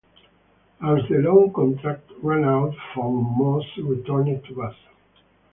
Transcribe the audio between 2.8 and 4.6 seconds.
von Moos returned to